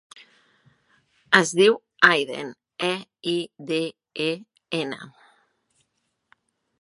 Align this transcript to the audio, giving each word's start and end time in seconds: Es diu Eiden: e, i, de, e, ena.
Es 1.39 1.49
diu 1.59 1.75
Eiden: 2.07 2.49
e, 2.89 2.91
i, 3.33 3.35
de, 3.73 3.79
e, 4.29 4.31
ena. 4.81 5.11